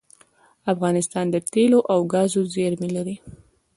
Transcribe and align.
افغانستان 0.73 1.25
د 1.29 1.35
تیلو 1.51 1.79
او 1.93 1.99
ګازو 2.13 2.41
زیرمې 2.53 2.89
لري 2.97 3.15